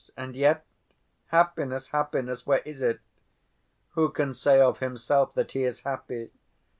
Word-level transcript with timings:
And 0.17 0.35
yet—happiness, 0.35 1.89
happiness—where 1.89 2.63
is 2.65 2.81
it? 2.81 3.01
Who 3.91 4.09
can 4.09 4.33
say 4.33 4.59
of 4.59 4.79
himself 4.79 5.35
that 5.35 5.51
he 5.51 5.63
is 5.63 5.81
happy? 5.81 6.31